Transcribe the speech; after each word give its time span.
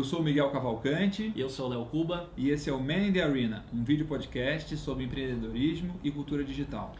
Eu 0.00 0.04
sou 0.04 0.20
o 0.20 0.22
Miguel 0.22 0.48
Cavalcante. 0.48 1.30
E 1.36 1.40
eu 1.42 1.50
sou 1.50 1.66
o 1.66 1.68
Léo 1.68 1.84
Cuba. 1.84 2.30
E 2.34 2.48
esse 2.48 2.70
é 2.70 2.72
o 2.72 2.80
Man 2.80 3.08
in 3.08 3.12
the 3.12 3.22
Arena, 3.22 3.66
um 3.70 3.84
vídeo 3.84 4.06
podcast 4.06 4.74
sobre 4.78 5.04
empreendedorismo 5.04 5.94
e 6.02 6.10
cultura 6.10 6.42
digital. 6.42 6.94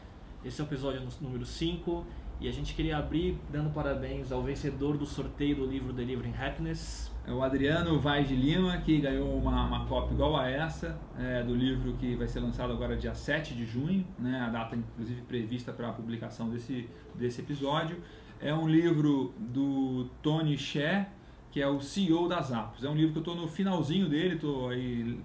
Esse 0.44 0.60
é 0.60 0.64
o 0.64 0.66
episódio 0.66 1.00
número 1.18 1.46
5 1.46 2.04
e 2.42 2.46
a 2.46 2.52
gente 2.52 2.74
queria 2.74 2.98
abrir 2.98 3.38
dando 3.50 3.70
parabéns 3.70 4.30
ao 4.30 4.42
vencedor 4.42 4.98
do 4.98 5.06
sorteio 5.06 5.56
do 5.56 5.64
livro 5.64 5.94
Delivering 5.94 6.34
Happiness. 6.38 7.10
É 7.26 7.32
o 7.32 7.42
Adriano 7.42 7.98
Vaz 7.98 8.28
de 8.28 8.36
Lima, 8.36 8.76
que 8.82 8.98
ganhou 8.98 9.34
uma, 9.34 9.64
uma 9.64 9.86
cópia 9.86 10.12
igual 10.12 10.36
a 10.36 10.50
essa, 10.50 11.00
é, 11.18 11.42
do 11.42 11.54
livro 11.54 11.94
que 11.94 12.14
vai 12.16 12.28
ser 12.28 12.40
lançado 12.40 12.70
agora 12.70 12.98
dia 12.98 13.14
7 13.14 13.54
de 13.54 13.64
junho, 13.64 14.06
né, 14.18 14.42
a 14.42 14.50
data 14.50 14.76
inclusive 14.76 15.22
prevista 15.22 15.72
para 15.72 15.88
a 15.88 15.92
publicação 15.94 16.50
desse, 16.50 16.86
desse 17.14 17.40
episódio. 17.40 17.96
É 18.38 18.54
um 18.54 18.68
livro 18.68 19.32
do 19.38 20.06
Tony 20.22 20.58
Shea, 20.58 21.08
que 21.50 21.60
é 21.60 21.66
o 21.66 21.80
CEO 21.80 22.28
das 22.28 22.52
Apos. 22.52 22.84
É 22.84 22.88
um 22.88 22.94
livro 22.94 23.12
que 23.12 23.18
eu 23.18 23.22
estou 23.22 23.34
no 23.34 23.48
finalzinho 23.48 24.08
dele, 24.08 24.34
estou 24.34 24.68
aí 24.68 25.18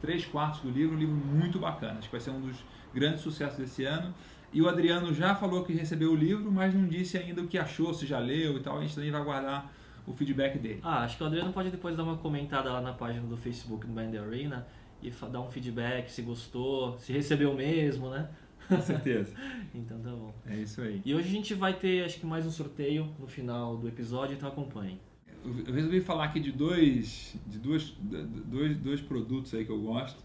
três 0.00 0.24
quartos 0.24 0.60
do 0.60 0.70
livro, 0.70 0.94
um 0.94 0.98
livro 0.98 1.14
muito 1.14 1.58
bacana. 1.58 1.98
Acho 1.98 2.08
que 2.08 2.12
vai 2.12 2.20
ser 2.20 2.30
um 2.30 2.40
dos 2.40 2.56
grandes 2.92 3.20
sucessos 3.20 3.58
desse 3.58 3.84
ano. 3.84 4.14
E 4.52 4.62
o 4.62 4.68
Adriano 4.68 5.12
já 5.12 5.34
falou 5.34 5.64
que 5.64 5.72
recebeu 5.72 6.12
o 6.12 6.14
livro, 6.14 6.52
mas 6.52 6.72
não 6.74 6.86
disse 6.86 7.18
ainda 7.18 7.42
o 7.42 7.48
que 7.48 7.58
achou, 7.58 7.92
se 7.92 8.06
já 8.06 8.18
leu 8.18 8.56
e 8.56 8.60
tal. 8.60 8.78
A 8.78 8.82
gente 8.82 8.94
também 8.94 9.10
vai 9.10 9.20
aguardar 9.20 9.72
o 10.06 10.12
feedback 10.12 10.58
dele. 10.58 10.80
Ah, 10.82 11.02
acho 11.02 11.16
que 11.16 11.22
o 11.22 11.26
Adriano 11.26 11.52
pode 11.52 11.70
depois 11.70 11.96
dar 11.96 12.04
uma 12.04 12.16
comentada 12.16 12.70
lá 12.70 12.80
na 12.80 12.92
página 12.92 13.26
do 13.26 13.36
Facebook 13.36 13.86
do 13.86 13.92
Band 13.92 14.16
Arena 14.20 14.66
e 15.02 15.10
dar 15.10 15.40
um 15.40 15.50
feedback 15.50 16.08
se 16.08 16.22
gostou, 16.22 16.96
se 16.98 17.12
recebeu 17.12 17.52
mesmo, 17.54 18.10
né? 18.10 18.28
Com 18.68 18.80
certeza. 18.80 19.34
então 19.74 19.98
tá 20.00 20.10
bom. 20.10 20.32
É 20.46 20.56
isso 20.56 20.80
aí. 20.80 21.02
E 21.04 21.14
hoje 21.14 21.28
a 21.28 21.32
gente 21.32 21.54
vai 21.54 21.74
ter, 21.74 22.04
acho 22.04 22.20
que 22.20 22.26
mais 22.26 22.46
um 22.46 22.50
sorteio 22.50 23.12
no 23.18 23.26
final 23.26 23.76
do 23.76 23.88
episódio, 23.88 24.36
então 24.36 24.48
acompanhe. 24.48 25.00
Eu 25.44 25.74
resolvi 25.74 26.00
falar 26.00 26.24
aqui 26.24 26.40
de 26.40 26.50
dois, 26.50 27.36
de 27.46 27.58
dois, 27.58 27.94
dois, 28.00 28.76
dois 28.78 29.00
produtos 29.00 29.54
aí 29.54 29.64
que 29.64 29.70
eu 29.70 29.80
gosto 29.80 30.24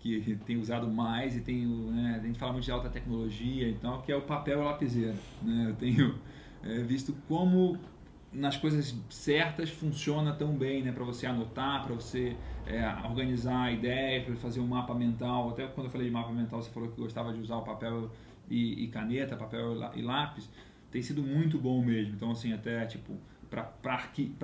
que 0.00 0.38
tem 0.46 0.56
usado 0.56 0.88
mais 0.88 1.36
e 1.36 1.40
tenho, 1.40 1.90
né, 1.90 2.18
a 2.20 2.24
gente 2.24 2.38
fala 2.38 2.52
muito 2.52 2.64
de 2.64 2.70
alta 2.70 2.88
tecnologia 2.88 3.68
e 3.68 3.74
tal, 3.74 4.02
que 4.02 4.12
é 4.12 4.16
o 4.16 4.22
papel 4.22 4.62
lapiseira. 4.62 5.16
Né? 5.42 5.66
Eu 5.70 5.74
tenho 5.74 6.14
é, 6.62 6.78
visto 6.82 7.14
como 7.26 7.78
nas 8.32 8.56
coisas 8.56 8.94
certas 9.08 9.70
funciona 9.70 10.32
tão 10.32 10.56
bem, 10.56 10.82
né? 10.82 10.92
Para 10.92 11.04
você 11.04 11.26
anotar, 11.26 11.84
para 11.84 11.94
você 11.94 12.36
é, 12.66 12.86
organizar 13.04 13.72
ideias, 13.72 14.24
para 14.24 14.36
fazer 14.36 14.60
um 14.60 14.66
mapa 14.66 14.94
mental. 14.94 15.50
Até 15.50 15.66
quando 15.66 15.86
eu 15.86 15.90
falei 15.90 16.08
de 16.08 16.12
mapa 16.12 16.32
mental, 16.32 16.60
você 16.60 16.70
falou 16.70 16.90
que 16.90 17.00
gostava 17.00 17.32
de 17.32 17.40
usar 17.40 17.56
o 17.56 17.62
papel 17.62 18.10
e, 18.50 18.84
e 18.84 18.88
caneta, 18.88 19.36
papel 19.36 19.90
e 19.94 20.02
lápis. 20.02 20.50
Tem 20.90 21.00
sido 21.00 21.22
muito 21.22 21.56
bom 21.58 21.82
mesmo. 21.82 22.14
Então, 22.14 22.30
assim, 22.30 22.52
até 22.52 22.84
tipo 22.84 23.14
para 23.50 23.94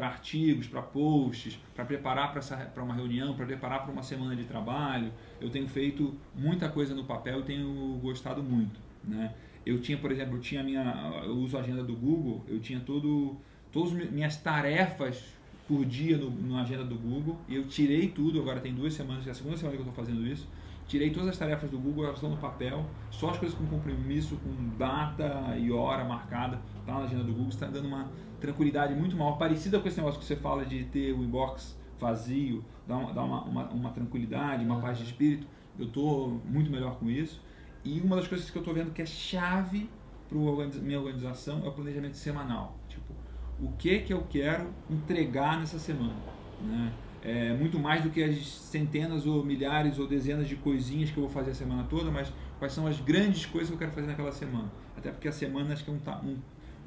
artigos, 0.08 0.66
para 0.66 0.82
posts, 0.82 1.58
para 1.74 1.84
preparar 1.84 2.32
para 2.32 2.82
uma 2.82 2.94
reunião, 2.94 3.34
para 3.34 3.46
preparar 3.46 3.82
para 3.82 3.92
uma 3.92 4.02
semana 4.02 4.36
de 4.36 4.44
trabalho. 4.44 5.12
Eu 5.40 5.50
tenho 5.50 5.68
feito 5.68 6.14
muita 6.34 6.68
coisa 6.68 6.94
no 6.94 7.04
papel 7.04 7.40
e 7.40 7.42
tenho 7.42 7.98
gostado 8.02 8.42
muito. 8.42 8.80
Né? 9.04 9.34
Eu 9.64 9.80
tinha, 9.80 9.98
por 9.98 10.10
exemplo, 10.10 10.36
eu 10.36 10.40
tinha 10.40 10.62
minha, 10.62 11.22
eu 11.24 11.36
uso 11.36 11.56
a 11.56 11.60
agenda 11.60 11.82
do 11.82 11.94
Google, 11.94 12.44
eu 12.48 12.60
tinha 12.60 12.80
todo, 12.80 13.36
todas 13.70 13.92
minhas 14.10 14.36
tarefas 14.36 15.22
por 15.66 15.84
dia 15.84 16.18
no, 16.18 16.30
na 16.48 16.62
agenda 16.62 16.84
do 16.84 16.96
Google 16.96 17.38
e 17.48 17.54
eu 17.54 17.66
tirei 17.66 18.08
tudo, 18.08 18.40
agora 18.40 18.60
tem 18.60 18.74
duas 18.74 18.94
semanas, 18.94 19.26
é 19.26 19.30
a 19.30 19.34
segunda 19.34 19.56
semana 19.56 19.76
que 19.76 19.82
eu 19.82 19.88
estou 19.88 20.04
fazendo 20.04 20.26
isso, 20.26 20.48
tirei 20.92 21.08
todas 21.08 21.30
as 21.30 21.38
tarefas 21.38 21.70
do 21.70 21.78
Google, 21.78 22.04
elas 22.04 22.16
estão 22.16 22.28
no 22.28 22.36
papel, 22.36 22.84
só 23.10 23.30
as 23.30 23.38
coisas 23.38 23.56
com 23.56 23.64
compromisso, 23.64 24.36
com 24.36 24.76
data 24.76 25.56
e 25.56 25.72
hora 25.72 26.04
marcada, 26.04 26.60
tá 26.84 26.92
na 26.92 27.04
agenda 27.04 27.24
do 27.24 27.32
Google, 27.32 27.48
está 27.48 27.66
dando 27.66 27.88
uma 27.88 28.10
tranquilidade 28.38 28.94
muito 28.94 29.16
maior, 29.16 29.38
parecida 29.38 29.80
com 29.80 29.88
esse 29.88 29.96
negócio 29.96 30.20
que 30.20 30.26
você 30.26 30.36
fala 30.36 30.66
de 30.66 30.84
ter 30.84 31.14
o 31.14 31.24
inbox 31.24 31.78
vazio, 31.98 32.62
dá 32.86 32.98
uma, 32.98 33.10
uma, 33.10 33.44
uma, 33.44 33.68
uma 33.70 33.90
tranquilidade, 33.90 34.66
uma 34.66 34.82
paz 34.82 34.98
de 34.98 35.04
espírito. 35.04 35.46
Eu 35.78 35.86
estou 35.86 36.42
muito 36.44 36.70
melhor 36.70 36.96
com 36.98 37.08
isso. 37.08 37.40
E 37.82 37.98
uma 38.00 38.16
das 38.16 38.28
coisas 38.28 38.50
que 38.50 38.58
eu 38.58 38.60
estou 38.60 38.74
vendo 38.74 38.92
que 38.92 39.00
é 39.00 39.06
chave 39.06 39.88
para 40.28 40.36
a 40.36 40.82
minha 40.82 40.98
organização 40.98 41.64
é 41.64 41.68
o 41.68 41.72
planejamento 41.72 42.18
semanal. 42.18 42.76
Tipo, 42.86 43.14
o 43.58 43.72
que 43.78 44.00
que 44.00 44.12
eu 44.12 44.26
quero 44.28 44.68
entregar 44.90 45.58
nessa 45.58 45.78
semana, 45.78 46.16
né? 46.60 46.92
É 47.22 47.52
muito 47.54 47.78
mais 47.78 48.02
do 48.02 48.10
que 48.10 48.22
as 48.22 48.36
centenas 48.46 49.26
ou 49.26 49.44
milhares 49.44 49.98
ou 49.98 50.08
dezenas 50.08 50.48
de 50.48 50.56
coisinhas 50.56 51.10
que 51.10 51.16
eu 51.16 51.22
vou 51.22 51.30
fazer 51.30 51.52
a 51.52 51.54
semana 51.54 51.84
toda, 51.84 52.10
mas 52.10 52.32
quais 52.58 52.72
são 52.72 52.86
as 52.86 53.00
grandes 53.00 53.46
coisas 53.46 53.68
que 53.68 53.74
eu 53.74 53.78
quero 53.78 53.92
fazer 53.92 54.08
naquela 54.08 54.32
semana. 54.32 54.70
Até 54.96 55.10
porque 55.10 55.28
a 55.28 55.32
semana 55.32 55.72
acho 55.72 55.84
que 55.84 55.90
é 55.90 55.94
um, 55.94 56.28
um 56.28 56.36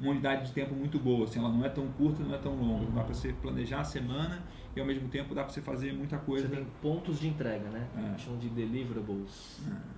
uma 0.00 0.10
unidade 0.10 0.46
de 0.46 0.52
tempo 0.52 0.74
muito 0.74 0.98
boa, 0.98 1.24
assim, 1.24 1.38
ela 1.38 1.48
não 1.48 1.64
é 1.64 1.68
tão 1.68 1.88
curta, 1.88 2.22
não 2.22 2.34
é 2.34 2.38
tão 2.38 2.54
longa, 2.54 2.90
dá 2.90 3.02
para 3.02 3.14
você 3.14 3.32
planejar 3.32 3.80
a 3.80 3.84
semana 3.84 4.42
e 4.74 4.80
ao 4.80 4.86
mesmo 4.86 5.08
tempo 5.08 5.34
dá 5.34 5.42
para 5.42 5.52
você 5.52 5.62
fazer 5.62 5.92
muita 5.92 6.18
coisa. 6.18 6.46
Você 6.48 6.56
tem 6.56 6.66
pontos 6.82 7.18
de 7.18 7.28
entrega, 7.28 7.68
né? 7.70 7.86
É. 7.96 8.18
Chamam 8.18 8.38
de 8.38 8.48
deliverables. 8.50 9.60
É. 9.66 9.96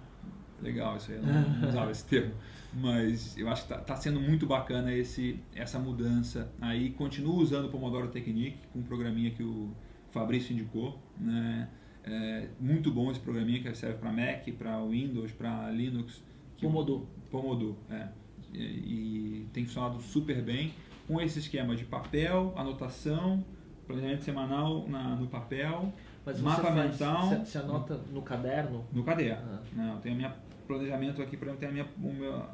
Legal 0.63 0.97
isso 0.97 1.13
aí, 1.13 1.19
eu 1.19 1.23
não, 1.23 1.41
não 1.41 1.69
usava 1.69 1.91
esse 1.91 2.05
termo, 2.05 2.35
mas 2.75 3.37
eu 3.39 3.49
acho 3.49 3.65
que 3.67 3.73
está 3.73 3.85
tá 3.85 3.97
sendo 3.97 4.21
muito 4.21 4.45
bacana 4.45 4.93
esse, 4.93 5.39
essa 5.55 5.79
mudança 5.79 6.51
aí. 6.61 6.91
Continuo 6.91 7.37
usando 7.37 7.67
o 7.67 7.69
Pomodoro 7.69 8.09
Technique, 8.09 8.59
com 8.73 8.81
um 8.81 8.83
programinha 8.83 9.31
que 9.31 9.43
o 9.43 9.73
Fabrício 10.19 10.53
indicou, 10.53 10.99
né? 11.19 11.69
É 12.05 12.49
muito 12.59 12.91
bom 12.91 13.11
esse 13.11 13.21
programinha 13.21 13.61
que 13.61 13.75
serve 13.75 13.99
para 13.99 14.11
Mac, 14.11 14.49
para 14.57 14.83
Windows, 14.83 15.33
para 15.33 15.71
Linux. 15.71 16.23
Pomodoro. 16.61 17.07
Pomodoro, 17.31 17.77
é 17.91 18.09
e, 18.55 19.47
tem 19.53 19.65
funcionado 19.65 20.01
super 20.01 20.43
bem 20.43 20.73
com 21.07 21.21
esse 21.21 21.39
esquema 21.39 21.75
de 21.75 21.85
papel, 21.85 22.53
anotação, 22.57 23.45
planejamento 23.87 24.25
semanal 24.25 24.87
na, 24.89 25.17
no 25.17 25.27
papel, 25.27 25.93
Mas 26.25 26.41
mapa 26.41 26.63
faz, 26.63 26.75
mental. 26.75 27.29
Você, 27.29 27.37
você 27.39 27.59
anota 27.59 27.97
no, 27.97 28.15
no 28.15 28.23
caderno? 28.23 28.85
No 28.93 29.03
caderno. 29.03 29.43
Ah. 29.51 29.63
Não, 29.73 30.01
tenho 30.01 30.17
minha 30.17 30.35
planejamento 30.67 31.23
aqui, 31.23 31.37
exemplo, 31.37 31.57
tem 31.57 31.69
a 31.69 31.73
minha, 31.73 31.87
o 31.99 32.13
meu, 32.13 32.45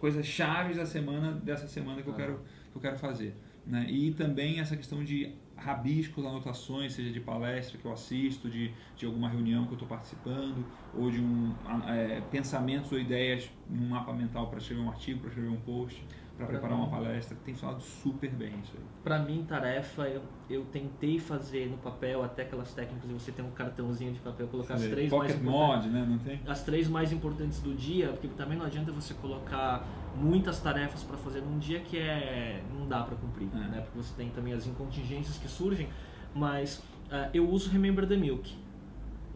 coisas 0.00 0.24
chaves 0.24 0.78
da 0.78 0.86
semana 0.86 1.32
dessa 1.32 1.68
semana 1.68 2.00
que 2.00 2.08
ah. 2.08 2.12
eu 2.12 2.16
quero 2.16 2.40
que 2.72 2.78
eu 2.78 2.80
quero 2.80 2.98
fazer, 2.98 3.36
né? 3.66 3.86
E 3.90 4.12
também 4.12 4.58
essa 4.58 4.74
questão 4.74 5.04
de 5.04 5.34
rabiscos, 5.62 6.24
anotações, 6.24 6.92
seja 6.92 7.10
de 7.12 7.20
palestra 7.20 7.78
que 7.78 7.84
eu 7.84 7.92
assisto, 7.92 8.50
de, 8.50 8.74
de 8.96 9.06
alguma 9.06 9.28
reunião 9.28 9.64
que 9.66 9.70
eu 9.72 9.76
estou 9.76 9.88
participando, 9.88 10.66
ou 10.92 11.10
de 11.10 11.20
um, 11.20 11.56
é, 11.86 12.20
pensamentos 12.20 12.90
ou 12.92 12.98
ideias 12.98 13.50
num 13.68 13.88
mapa 13.88 14.12
mental 14.12 14.48
para 14.48 14.58
escrever 14.58 14.82
um 14.82 14.90
artigo, 14.90 15.20
para 15.20 15.28
escrever 15.28 15.50
um 15.50 15.60
post 15.60 16.06
para 16.36 16.46
preparar 16.46 16.76
uma 16.76 16.88
palestra, 16.88 17.36
tem 17.44 17.54
falado 17.54 17.80
super 17.80 18.30
bem 18.30 18.52
isso 18.62 18.72
aí. 18.76 18.82
Para 19.04 19.18
mim, 19.18 19.44
tarefa, 19.46 20.02
eu, 20.08 20.22
eu 20.48 20.64
tentei 20.66 21.18
fazer 21.18 21.66
no 21.68 21.76
papel 21.78 22.22
até 22.24 22.42
aquelas 22.42 22.72
técnicas 22.72 23.08
de 23.08 23.14
você 23.14 23.30
ter 23.30 23.42
um 23.42 23.50
cartãozinho 23.50 24.12
de 24.12 24.18
papel, 24.18 24.48
colocar 24.48 24.76
Sim, 24.78 24.84
as 24.86 24.90
três 24.90 25.10
Pocket 25.10 25.36
mais 25.36 25.42
mod, 25.42 25.88
né? 25.88 26.06
Não 26.08 26.18
tem? 26.18 26.40
As 26.46 26.64
três 26.64 26.88
mais 26.88 27.12
importantes 27.12 27.60
do 27.60 27.74
dia, 27.74 28.08
porque 28.08 28.28
também 28.28 28.56
não 28.56 28.66
adianta 28.66 28.90
você 28.92 29.14
colocar 29.14 29.86
muitas 30.16 30.60
tarefas 30.60 31.02
para 31.02 31.16
fazer 31.16 31.40
num 31.40 31.58
dia 31.58 31.80
que 31.80 31.98
é 31.98 32.62
não 32.72 32.86
dá 32.86 33.02
para 33.02 33.16
cumprir, 33.16 33.48
é. 33.52 33.56
né? 33.56 33.80
Porque 33.82 33.98
você 33.98 34.14
tem 34.14 34.30
também 34.30 34.52
as 34.52 34.66
incontingências 34.66 35.36
que 35.36 35.48
surgem, 35.48 35.88
mas 36.34 36.78
uh, 36.78 37.28
eu 37.32 37.48
uso 37.48 37.70
Remember 37.70 38.06
the 38.06 38.16
Milk, 38.16 38.56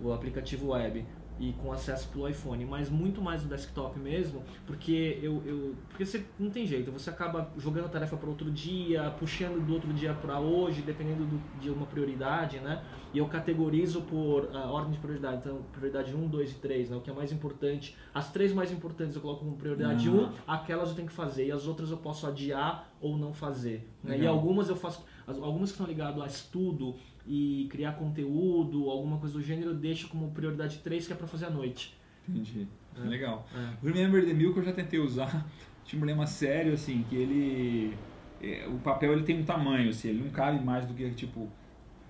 o 0.03 0.13
aplicativo 0.13 0.69
web 0.69 1.05
e 1.39 1.53
com 1.55 1.73
acesso 1.73 2.09
pelo 2.09 2.29
iPhone, 2.29 2.65
mas 2.65 2.89
muito 2.89 3.21
mais 3.21 3.43
no 3.43 3.49
desktop 3.49 3.99
mesmo, 3.99 4.43
porque 4.67 5.19
eu, 5.23 5.43
eu 5.45 5.75
porque 5.89 6.05
você 6.05 6.25
não 6.39 6.51
tem 6.51 6.67
jeito, 6.67 6.91
você 6.91 7.11
acaba 7.11 7.51
jogando 7.59 7.87
a 7.87 7.89
tarefa 7.89 8.17
para 8.17 8.29
outro 8.29 8.51
dia, 8.51 9.11
puxando 9.19 9.65
do 9.65 9.75
outro 9.75 9.93
dia 9.93 10.15
para 10.15 10.39
hoje, 10.39 10.83
dependendo 10.83 11.25
do, 11.25 11.41
de 11.61 11.71
uma 11.71 11.87
prioridade, 11.87 12.59
né? 12.61 12.83
E 13.13 13.19
eu 13.19 13.27
categorizo 13.27 14.03
por 14.03 14.45
uh, 14.45 14.69
ordem 14.69 14.93
de 14.93 14.99
prioridade, 14.99 15.39
então 15.39 15.63
prioridade 15.73 16.15
1, 16.15 16.29
2 16.29 16.51
e 16.51 16.55
3, 16.55 16.91
né? 16.91 16.97
O 16.97 17.01
que 17.01 17.11
é 17.11 17.15
mais 17.15 17.33
importante. 17.33 17.97
As 18.15 18.31
três 18.31 18.53
mais 18.53 18.73
importantes 18.73 19.15
eu 19.17 19.23
coloco 19.23 19.45
como 19.45 19.57
prioridade 19.57 20.09
uhum. 20.09 20.27
1, 20.27 20.33
aquelas 20.47 20.91
eu 20.91 20.95
tenho 20.97 21.09
que 21.09 21.15
fazer 21.15 21.47
e 21.47 21.53
as 21.53 21.67
outras 21.67 21.91
eu 21.91 21.97
posso 21.99 22.27
adiar 22.27 22.91
ou 23.01 23.17
não 23.17 23.33
fazer. 23.33 23.89
Né? 24.03 24.19
E 24.21 24.27
algumas 24.27 24.69
eu 24.69 24.77
faço, 24.77 25.05
algumas 25.27 25.71
que 25.71 25.75
estão 25.75 25.87
ligadas 25.87 26.23
a 26.23 26.27
estudo 26.27 26.95
e 27.27 27.67
criar 27.71 27.93
conteúdo, 27.93 28.89
alguma 28.89 29.19
coisa 29.19 29.35
do 29.35 29.43
gênero, 29.43 29.71
eu 29.71 29.75
deixo 29.75 30.09
como 30.09 30.31
prioridade 30.31 30.79
3, 30.79 31.07
que 31.07 31.13
é 31.13 31.17
para 31.17 31.27
fazer 31.27 31.47
à 31.47 31.51
noite. 31.51 31.97
Entendi. 32.29 32.67
É. 32.97 33.09
Legal. 33.09 33.47
É. 33.55 33.85
O 33.85 33.87
Remember 33.93 34.25
the 34.25 34.33
Milk 34.33 34.57
eu 34.57 34.65
já 34.65 34.73
tentei 34.73 35.01
usar. 35.01 35.47
Tinha 35.85 35.99
um 35.99 36.01
problema 36.01 36.27
sério, 36.27 36.73
assim, 36.73 37.05
que 37.09 37.17
ele... 37.17 37.95
É, 38.43 38.67
o 38.69 38.79
papel 38.79 39.13
ele 39.13 39.23
tem 39.23 39.41
um 39.41 39.45
tamanho, 39.45 39.91
assim, 39.91 40.09
ele 40.09 40.25
não 40.25 40.31
cabe 40.31 40.65
mais 40.65 40.87
do 40.87 40.95
que, 40.95 41.09
tipo... 41.11 41.49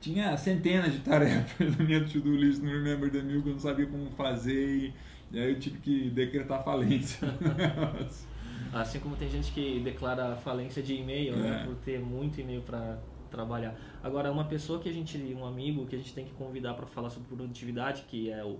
Tinha 0.01 0.37
centenas 0.37 0.93
de 0.93 1.01
tarefas 1.01 1.77
na 1.77 1.85
minha 1.85 2.05
to-do 2.05 2.37
list 2.37 2.62
no 2.62 2.71
Remember 2.71 3.11
the 3.11 3.23
Milk, 3.23 3.47
eu 3.47 3.55
não 3.55 3.61
sabia 3.61 3.87
como 3.87 4.11
fazer 4.11 4.77
e, 4.77 4.95
e 5.33 5.39
aí 5.39 5.51
eu 5.51 5.59
tive 5.59 5.79
que 5.79 6.11
decretar 6.11 6.62
falência. 6.62 7.29
assim 8.73 8.99
como 8.99 9.17
tem 9.17 9.29
gente 9.29 9.53
que 9.53 9.81
declara 9.81 10.37
falência 10.37 10.82
de 10.82 10.94
e-mail, 10.94 11.37
né, 11.37 11.62
é. 11.62 11.67
por 11.67 11.75
ter 11.76 12.00
muito 12.00 12.41
e-mail 12.41 12.62
para 12.62 12.99
trabalhar. 13.31 13.75
Agora, 14.03 14.31
uma 14.31 14.44
pessoa 14.44 14.79
que 14.81 14.88
a 14.88 14.93
gente, 14.93 15.19
um 15.35 15.44
amigo 15.44 15.87
que 15.87 15.94
a 15.94 15.99
gente 15.99 16.14
tem 16.14 16.25
que 16.25 16.32
convidar 16.32 16.75
para 16.75 16.87
falar 16.87 17.11
sobre 17.11 17.29
produtividade, 17.29 18.05
que 18.08 18.31
é 18.31 18.44
o 18.44 18.58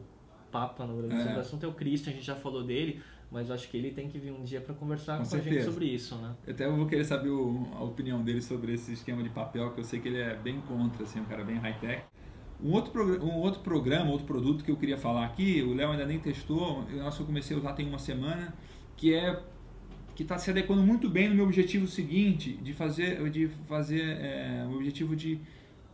Papa 0.51 0.87
no 0.87 1.03
Brasil 1.03 1.31
é. 1.31 1.35
do 1.35 1.41
assunto, 1.41 1.65
é 1.65 1.69
o 1.69 1.73
Christian, 1.73 2.13
a 2.13 2.15
gente 2.15 2.27
já 2.27 2.35
falou 2.35 2.63
dele, 2.63 3.01
mas 3.31 3.51
acho 3.51 3.69
que 3.69 3.77
ele 3.77 3.91
tem 3.91 4.09
que 4.09 4.19
vir 4.19 4.33
um 4.33 4.45
dia 4.45 4.61
para 4.61 4.75
conversar 4.75 5.19
com, 5.19 5.29
com 5.29 5.37
a 5.37 5.41
gente 5.41 5.63
sobre 5.63 5.87
isso, 5.87 6.17
né? 6.17 6.35
Até 6.49 6.67
eu 6.67 6.77
vou 6.77 6.87
querer 6.87 7.05
saber 7.05 7.31
o, 7.31 7.67
a 7.75 7.83
opinião 7.83 8.23
dele 8.23 8.41
sobre 8.41 8.73
esse 8.73 8.93
esquema 8.93 9.23
de 9.23 9.31
papel, 9.31 9.73
que 9.73 9.81
eu 9.81 9.85
sei 9.85 10.01
que 10.01 10.09
ele 10.09 10.19
é 10.19 10.35
bem 10.35 10.61
contra, 10.61 11.03
assim, 11.03 11.21
um 11.21 11.25
cara 11.25 11.45
bem 11.45 11.57
high-tech. 11.57 12.05
Um 12.63 12.73
outro, 12.73 13.23
um 13.23 13.37
outro 13.37 13.61
programa, 13.61 14.11
outro 14.11 14.27
produto 14.27 14.65
que 14.65 14.71
eu 14.71 14.77
queria 14.77 14.97
falar 14.97 15.27
aqui, 15.27 15.63
o 15.63 15.75
Léo 15.75 15.91
ainda 15.91 16.07
nem 16.07 16.19
testou, 16.19 16.85
eu, 16.91 16.99
eu 17.05 17.27
comecei 17.27 17.55
a 17.55 17.59
usar 17.59 17.75
tem 17.75 17.87
uma 17.87 17.99
semana, 17.99 18.55
que 18.97 19.15
é 19.15 19.39
que 20.17 20.23
está 20.23 20.39
se 20.39 20.51
adequando 20.51 20.83
muito 20.83 21.11
bem 21.11 21.29
no 21.29 21.35
meu 21.35 21.45
objetivo 21.45 21.87
seguinte, 21.87 22.55
de 22.55 22.73
fazer, 22.73 23.29
de 23.29 23.49
fazer 23.69 24.01
é, 24.01 24.67
o 24.67 24.75
objetivo 24.75 25.15
de 25.15 25.39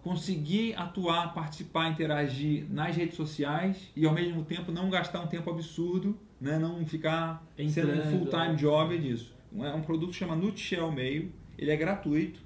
conseguir 0.00 0.74
atuar, 0.76 1.34
participar, 1.34 1.90
interagir 1.90 2.64
nas 2.70 2.94
redes 2.94 3.16
sociais 3.16 3.90
e 3.96 4.06
ao 4.06 4.14
mesmo 4.14 4.44
tempo 4.44 4.70
não 4.70 4.88
gastar 4.88 5.20
um 5.20 5.26
tempo 5.26 5.50
absurdo, 5.50 6.16
né? 6.40 6.56
não 6.56 6.86
ficar 6.86 7.44
Entrando, 7.58 7.96
sendo 7.96 7.98
um 7.98 8.18
full-time 8.18 8.54
job 8.56 8.96
disso. 8.96 9.34
É 9.58 9.74
um 9.74 9.82
produto 9.82 10.10
que 10.10 10.16
chama 10.16 10.36
Nutshell 10.36 10.90
Mail, 10.92 11.32
ele 11.58 11.72
é 11.72 11.76
gratuito, 11.76 12.40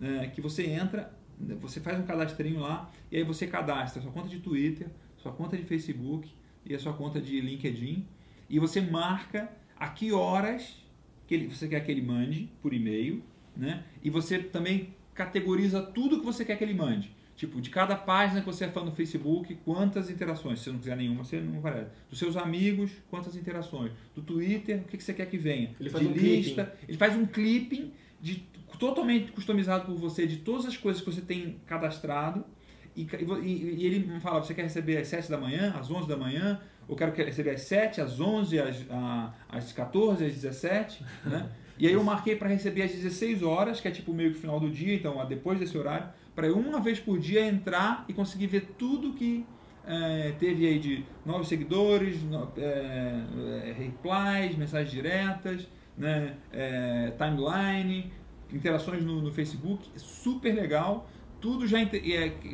né? 0.00 0.30
que 0.34 0.40
você 0.40 0.66
entra, 0.66 1.12
você 1.60 1.80
faz 1.80 1.98
um 1.98 2.02
cadastrinho 2.02 2.58
lá 2.58 2.90
e 3.10 3.16
aí 3.16 3.22
você 3.22 3.46
cadastra 3.46 4.02
sua 4.02 4.10
conta 4.10 4.28
de 4.28 4.40
Twitter, 4.40 4.88
sua 5.16 5.30
conta 5.30 5.56
de 5.56 5.62
Facebook 5.62 6.28
e 6.66 6.74
a 6.74 6.78
sua 6.78 6.92
conta 6.92 7.20
de 7.20 7.40
LinkedIn 7.40 8.04
e 8.48 8.58
você 8.58 8.80
marca 8.80 9.48
a 9.78 9.88
que 9.88 10.12
horas 10.12 10.79
que 11.30 11.34
ele, 11.36 11.46
você 11.46 11.68
quer 11.68 11.78
que 11.84 11.92
ele 11.92 12.02
mande 12.02 12.50
por 12.60 12.74
e-mail, 12.74 13.22
né? 13.56 13.84
E 14.02 14.10
você 14.10 14.40
também 14.40 14.92
categoriza 15.14 15.80
tudo 15.80 16.18
que 16.18 16.24
você 16.24 16.44
quer 16.44 16.58
que 16.58 16.64
ele 16.64 16.74
mande. 16.74 17.14
Tipo, 17.36 17.60
de 17.60 17.70
cada 17.70 17.94
página 17.94 18.40
que 18.40 18.46
você 18.46 18.64
é 18.64 18.68
fã 18.68 18.82
no 18.82 18.90
Facebook, 18.90 19.54
quantas 19.64 20.10
interações. 20.10 20.58
Se 20.58 20.64
você 20.64 20.70
não 20.72 20.78
quiser 20.80 20.96
nenhuma, 20.96 21.22
você 21.22 21.40
não 21.40 21.60
aparece. 21.60 21.92
Dos 22.10 22.18
seus 22.18 22.36
amigos, 22.36 22.90
quantas 23.08 23.36
interações. 23.36 23.92
Do 24.12 24.22
Twitter, 24.22 24.80
o 24.80 24.84
que 24.86 25.00
você 25.00 25.14
quer 25.14 25.26
que 25.26 25.38
venha. 25.38 25.70
Ele 25.78 25.88
faz 25.88 26.04
de 26.04 26.12
um 26.12 26.16
lista. 26.16 26.64
Clipping. 26.64 26.84
Ele 26.88 26.98
faz 26.98 27.16
um 27.16 27.24
clipping 27.24 27.92
de, 28.20 28.44
totalmente 28.80 29.30
customizado 29.30 29.86
por 29.86 29.94
você 29.94 30.26
de 30.26 30.38
todas 30.38 30.66
as 30.66 30.76
coisas 30.76 31.00
que 31.00 31.12
você 31.12 31.20
tem 31.20 31.60
cadastrado. 31.64 32.44
E, 32.96 33.02
e, 33.02 33.74
e 33.78 33.86
ele 33.86 34.18
fala, 34.18 34.42
você 34.42 34.52
quer 34.52 34.62
receber 34.62 34.96
às 34.96 35.06
7 35.06 35.30
da 35.30 35.38
manhã, 35.38 35.76
às 35.78 35.88
11 35.88 36.08
da 36.08 36.16
manhã, 36.16 36.60
eu 36.90 36.96
quero 36.96 37.12
receber 37.14 37.50
às 37.50 37.62
7, 37.62 38.00
às 38.00 38.20
11, 38.20 38.58
às, 38.58 38.76
às 39.48 39.72
14, 39.72 40.24
às 40.24 40.32
17, 40.34 41.04
né? 41.24 41.48
E 41.78 41.86
aí 41.86 41.94
eu 41.94 42.04
marquei 42.04 42.36
para 42.36 42.48
receber 42.48 42.82
às 42.82 42.90
16 42.90 43.42
horas, 43.42 43.80
que 43.80 43.88
é 43.88 43.90
tipo 43.90 44.12
meio 44.12 44.32
que 44.32 44.38
final 44.38 44.60
do 44.60 44.68
dia, 44.68 44.94
então 44.94 45.24
depois 45.26 45.58
desse 45.58 45.78
horário, 45.78 46.08
para 46.34 46.52
uma 46.52 46.78
vez 46.78 47.00
por 47.00 47.18
dia 47.18 47.46
entrar 47.46 48.04
e 48.06 48.12
conseguir 48.12 48.48
ver 48.48 48.74
tudo 48.76 49.14
que 49.14 49.46
é, 49.86 50.34
teve 50.38 50.66
aí 50.66 50.78
de 50.78 51.04
novos 51.24 51.48
seguidores, 51.48 52.22
no, 52.22 52.52
é, 52.58 53.24
é, 53.64 53.74
replies, 53.76 54.56
mensagens 54.56 54.90
diretas, 54.90 55.66
né, 55.96 56.34
é, 56.52 57.12
timeline, 57.16 58.12
interações 58.52 59.02
no, 59.02 59.22
no, 59.22 59.32
Facebook, 59.32 59.88
super 59.96 60.54
legal. 60.54 61.08
Tudo 61.40 61.66
já. 61.66 61.80
É, 61.80 61.86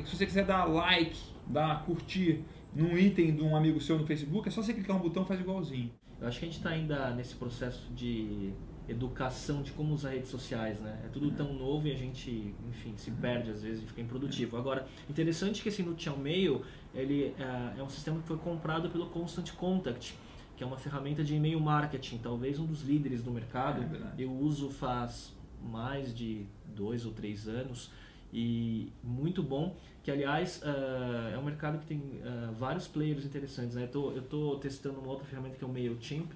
se 0.05 0.17
você 0.17 0.25
quiser 0.25 0.44
dar 0.44 0.65
like, 0.67 1.19
dar 1.47 1.85
curtir 1.85 2.44
num 2.76 2.96
item 2.96 3.34
de 3.34 3.43
um 3.43 3.56
amigo 3.56 3.81
seu 3.81 3.99
no 3.99 4.06
Facebook, 4.06 4.49
é 4.49 4.50
só 4.52 4.62
você 4.62 4.75
clicar 4.75 4.96
um 4.96 5.00
botão 5.00 5.23
e 5.23 5.26
faz 5.26 5.40
igualzinho. 5.40 5.90
Eu 6.20 6.28
acho 6.28 6.38
que 6.38 6.44
a 6.44 6.49
gente 6.49 6.58
está 6.58 6.70
ainda 6.70 7.11
nesse 7.14 7.34
processo 7.34 7.90
de 7.94 8.52
educação 8.88 9.62
de 9.62 9.73
como 9.73 9.94
usar 9.94 10.11
redes 10.11 10.31
sociais, 10.31 10.78
né? 10.81 11.00
É 11.05 11.08
tudo 11.08 11.31
tão 11.32 11.52
novo 11.55 11.88
e 11.88 11.93
a 11.93 11.96
gente, 11.96 12.55
enfim, 12.69 12.94
se 12.96 13.11
perde 13.11 13.50
às 13.50 13.62
vezes 13.62 13.82
e 13.82 13.87
fica 13.87 14.00
improdutivo. 14.00 14.56
Agora, 14.56 14.87
interessante 15.08 15.62
que 15.62 15.69
esse 15.69 15.82
Nutial 15.82 16.17
Mail, 16.17 16.62
ele 16.94 17.34
é, 17.38 17.78
é 17.78 17.82
um 17.82 17.88
sistema 17.88 18.20
que 18.20 18.28
foi 18.28 18.37
comprado 18.37 18.88
pelo 18.90 19.06
Constant 19.06 19.52
Contact, 19.55 20.14
que 20.56 20.62
é 20.62 20.67
uma 20.67 20.78
ferramenta 20.78 21.25
de 21.25 21.34
e-mail 21.34 21.61
marketing, 21.61 22.19
talvez 22.19 22.58
um 22.58 22.67
dos 22.67 22.82
líderes 22.82 23.23
do 23.23 23.31
mercado. 23.31 23.82
É 23.82 24.23
Eu 24.23 24.32
uso 24.32 24.70
faz 24.70 25.34
mais 25.62 26.14
de 26.14 26.46
dois 26.75 27.05
ou 27.05 27.12
três 27.12 27.49
anos 27.49 27.90
e 28.38 28.93
muito 29.03 29.43
bom 29.43 29.75
que 30.03 30.11
aliás 30.11 30.61
uh, 30.62 31.35
é 31.35 31.38
um 31.38 31.43
mercado 31.43 31.79
que 31.79 31.87
tem 31.87 31.99
uh, 31.99 32.53
vários 32.53 32.87
players 32.87 33.25
interessantes 33.25 33.75
né? 33.75 33.85
eu 33.85 33.88
tô, 33.88 34.12
eu 34.12 34.21
tô 34.21 34.56
testando 34.56 35.00
uma 35.00 35.09
outra 35.09 35.25
ferramenta 35.25 35.56
que 35.56 35.65
é 35.65 35.67
o 35.67 35.73
MailChimp 35.73 36.31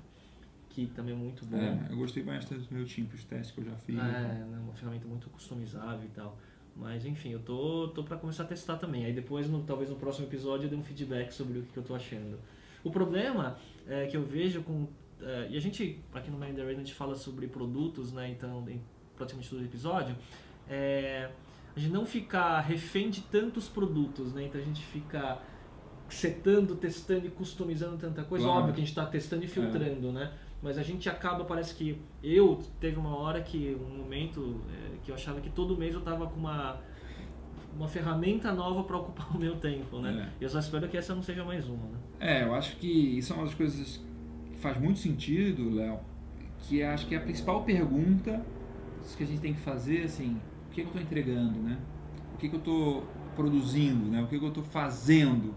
que 0.71 0.87
também 0.87 1.13
é 1.13 1.17
muito 1.17 1.45
bom. 1.45 1.59
É, 1.59 1.89
eu 1.91 1.97
gostei 1.97 2.23
bastante 2.23 2.67
do 2.67 2.75
MailChimp 2.75 3.13
os 3.13 3.25
testes 3.25 3.51
que 3.51 3.61
eu 3.61 3.65
já 3.65 3.77
fiz 3.77 3.99
é 3.99 4.01
né? 4.01 4.61
uma 4.63 4.73
ferramenta 4.73 5.07
muito 5.07 5.29
customizável 5.29 6.05
e 6.05 6.09
tal. 6.09 6.39
Mas 6.75 7.05
enfim 7.05 7.31
eu 7.31 7.41
tô, 7.41 7.89
tô 7.89 8.03
para 8.03 8.17
começar 8.17 8.45
a 8.45 8.47
testar 8.47 8.77
também. 8.77 9.05
Aí 9.05 9.13
depois 9.13 9.51
no, 9.51 9.63
talvez 9.65 9.91
no 9.91 9.97
próximo 9.97 10.27
episódio 10.27 10.67
eu 10.67 10.71
dê 10.71 10.77
um 10.77 10.83
feedback 10.83 11.33
sobre 11.33 11.59
o 11.59 11.63
que, 11.65 11.77
eu 11.77 11.83
tô 11.83 11.95
achando. 11.95 12.39
O 12.83 12.91
problema 12.91 13.59
é 13.87 14.07
que 14.07 14.17
eu 14.17 14.25
vejo 14.25 14.63
com 14.63 14.85
uh, 14.85 14.89
e 15.51 15.57
a 15.57 15.61
gente 15.61 16.01
aqui 16.15 16.31
no 16.31 16.39
Mind 16.39 16.59
a 16.59 16.73
gente 16.73 16.95
fala 16.95 17.15
sobre 17.17 17.47
produtos 17.49 18.13
né? 18.13 18.31
Então 18.31 18.65
em 18.71 18.81
praticamente 19.17 19.51
todo 19.51 19.63
episódio 19.63 20.17
é 20.69 21.31
a 21.75 21.79
gente 21.79 21.93
não 21.93 22.05
ficar 22.05 22.61
refém 22.61 23.11
de 23.11 23.23
tantos 23.23 23.69
produtos, 23.69 24.33
né? 24.33 24.45
Então 24.45 24.61
a 24.61 24.65
gente 24.65 24.83
fica 24.85 25.39
setando, 26.09 26.75
testando 26.75 27.27
e 27.27 27.31
customizando 27.31 27.97
tanta 27.97 28.23
coisa. 28.25 28.45
Claro. 28.45 28.61
Óbvio 28.61 28.75
que 28.75 28.81
a 28.81 28.85
gente 28.85 28.91
está 28.91 29.07
testando 29.07 29.43
e 29.43 29.47
é. 29.47 29.49
filtrando, 29.49 30.09
é. 30.09 30.13
né? 30.13 30.33
Mas 30.63 30.77
a 30.77 30.83
gente 30.83 31.09
acaba, 31.09 31.45
parece 31.45 31.75
que 31.75 31.99
eu 32.23 32.61
teve 32.79 32.99
uma 32.99 33.17
hora 33.17 33.41
que 33.41 33.77
um 33.81 33.97
momento 33.97 34.61
é, 34.71 34.99
que 35.03 35.11
eu 35.11 35.15
achava 35.15 35.41
que 35.41 35.49
todo 35.49 35.77
mês 35.77 35.95
eu 35.95 36.01
tava 36.03 36.27
com 36.27 36.39
uma 36.39 36.81
uma 37.75 37.87
ferramenta 37.87 38.53
nova 38.53 38.83
para 38.83 38.97
ocupar 38.97 39.31
o 39.35 39.39
meu 39.39 39.57
tempo, 39.57 40.01
né? 40.01 40.33
É. 40.41 40.45
Eu 40.45 40.49
só 40.49 40.59
espero 40.59 40.89
que 40.89 40.97
essa 40.97 41.15
não 41.15 41.23
seja 41.23 41.45
mais 41.45 41.69
uma, 41.69 41.87
né? 41.87 41.99
É, 42.19 42.43
eu 42.45 42.55
acho 42.55 42.77
que 42.77 43.19
isso 43.19 43.33
é 43.33 43.37
uma 43.37 43.45
das 43.45 43.55
coisas 43.55 44.01
que 44.53 44.59
faz 44.59 44.79
muito 44.79 44.99
sentido, 44.99 45.75
Léo, 45.75 46.01
que 46.59 46.83
acho 46.83 47.07
que 47.07 47.15
é 47.15 47.19
a 47.19 47.21
principal 47.21 47.63
pergunta 47.63 48.45
que 49.17 49.25
a 49.25 49.27
gente 49.27 49.41
tem 49.41 49.55
que 49.55 49.61
fazer, 49.61 50.05
assim, 50.05 50.41
o 50.71 50.73
que, 50.73 50.77
que 50.77 50.81
eu 50.83 50.87
estou 50.87 51.03
entregando, 51.03 51.59
né? 51.59 51.79
O 52.33 52.39
que, 52.39 52.49
que 52.49 52.55
eu 52.55 52.61
estou 52.61 53.07
produzindo, 53.35 54.09
né? 54.09 54.23
O 54.23 54.29
que, 54.29 54.39
que 54.39 54.45
eu 54.45 54.49
estou 54.49 54.63
fazendo 54.63 55.55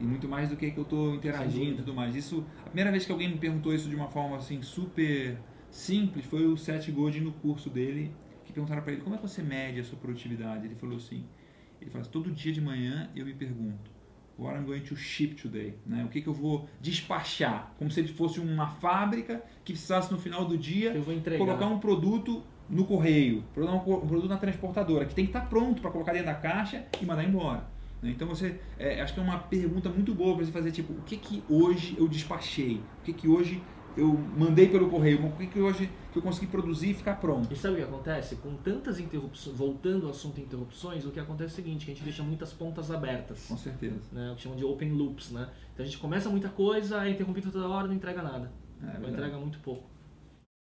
e 0.00 0.04
muito 0.04 0.28
mais 0.28 0.48
do 0.48 0.56
que, 0.56 0.70
que 0.70 0.78
eu 0.78 0.84
estou 0.84 1.14
interagindo 1.14 1.72
e 1.72 1.76
tudo 1.76 1.94
mais. 1.94 2.14
Isso, 2.14 2.44
a 2.60 2.66
primeira 2.66 2.90
vez 2.90 3.04
que 3.04 3.12
alguém 3.12 3.28
me 3.28 3.36
perguntou 3.36 3.74
isso 3.74 3.88
de 3.88 3.96
uma 3.96 4.08
forma 4.08 4.36
assim 4.36 4.62
super 4.62 5.38
simples 5.70 6.24
foi 6.24 6.46
o 6.46 6.56
Seth 6.56 6.90
Godin 6.90 7.20
no 7.20 7.32
curso 7.32 7.68
dele, 7.68 8.14
que 8.44 8.52
perguntaram 8.52 8.82
para 8.82 8.92
ele 8.92 9.02
como 9.02 9.14
é 9.14 9.18
que 9.18 9.28
você 9.28 9.42
mede 9.42 9.80
a 9.80 9.84
sua 9.84 9.98
produtividade. 9.98 10.66
Ele 10.66 10.76
falou 10.76 10.96
assim, 10.96 11.24
ele 11.80 11.90
falou 11.90 12.02
assim, 12.02 12.10
todo 12.10 12.30
dia 12.30 12.52
de 12.52 12.60
manhã 12.60 13.10
eu 13.14 13.26
me 13.26 13.34
pergunto, 13.34 13.90
what 14.38 14.56
I'm 14.56 14.64
going 14.64 14.80
to 14.80 14.96
ship 14.96 15.34
today, 15.34 15.74
né? 15.84 16.04
O 16.04 16.08
que, 16.08 16.22
que 16.22 16.28
eu 16.28 16.34
vou 16.34 16.68
despachar, 16.80 17.74
como 17.76 17.90
se 17.90 18.00
ele 18.00 18.08
fosse 18.08 18.40
uma 18.40 18.68
fábrica 18.68 19.42
que 19.64 19.72
precisasse 19.72 20.10
no 20.12 20.18
final 20.18 20.44
do 20.44 20.56
dia 20.56 20.94
colocar 21.36 21.66
um 21.66 21.78
produto 21.78 22.44
no 22.68 22.84
correio, 22.84 23.44
um 23.56 24.06
produto 24.06 24.28
na 24.28 24.36
transportadora, 24.36 25.06
que 25.06 25.14
tem 25.14 25.24
que 25.24 25.30
estar 25.30 25.48
pronto 25.48 25.80
para 25.80 25.90
colocar 25.90 26.12
dentro 26.12 26.26
da 26.26 26.34
caixa 26.34 26.84
e 27.00 27.06
mandar 27.06 27.24
embora. 27.24 27.64
Né? 28.02 28.10
Então 28.10 28.28
você, 28.28 28.60
é, 28.78 29.00
acho 29.00 29.14
que 29.14 29.20
é 29.20 29.22
uma 29.22 29.38
pergunta 29.38 29.88
muito 29.88 30.14
boa 30.14 30.36
para 30.36 30.44
você 30.44 30.52
fazer, 30.52 30.70
tipo, 30.70 30.92
o 30.92 31.02
que 31.02 31.16
que 31.16 31.42
hoje 31.48 31.96
eu 31.98 32.06
despachei? 32.06 32.80
O 33.00 33.04
que 33.04 33.12
que 33.12 33.28
hoje 33.28 33.62
eu 33.96 34.12
mandei 34.36 34.68
pelo 34.68 34.88
correio? 34.88 35.26
O 35.26 35.32
que 35.32 35.46
que 35.46 35.60
hoje 35.60 35.90
que 36.12 36.18
eu 36.18 36.22
consegui 36.22 36.46
produzir 36.46 36.90
e 36.90 36.94
ficar 36.94 37.14
pronto? 37.14 37.52
E 37.52 37.56
sabe 37.56 37.74
o 37.74 37.76
que 37.78 37.82
acontece? 37.82 38.36
Com 38.36 38.54
tantas 38.56 39.00
interrupções, 39.00 39.56
voltando 39.56 40.06
ao 40.06 40.10
assunto 40.10 40.40
interrupções, 40.40 41.04
o 41.04 41.10
que 41.10 41.18
acontece 41.18 41.50
é 41.50 41.54
o 41.54 41.56
seguinte, 41.56 41.84
que 41.86 41.90
a 41.90 41.94
gente 41.94 42.04
deixa 42.04 42.22
muitas 42.22 42.52
pontas 42.52 42.90
abertas. 42.90 43.46
Com 43.46 43.56
certeza. 43.56 44.00
Né? 44.12 44.30
O 44.30 44.36
que 44.36 44.42
chamam 44.42 44.56
de 44.56 44.64
open 44.64 44.92
loops, 44.92 45.30
né? 45.32 45.48
Então 45.74 45.84
a 45.84 45.86
gente 45.86 45.98
começa 45.98 46.28
muita 46.28 46.48
coisa, 46.48 47.04
é 47.04 47.10
interrompido 47.10 47.50
toda 47.50 47.66
hora, 47.66 47.88
não 47.88 47.94
entrega 47.94 48.22
nada. 48.22 48.52
É, 48.80 48.98
não 48.98 49.08
entrega 49.08 49.36
muito 49.38 49.58
pouco. 49.58 49.97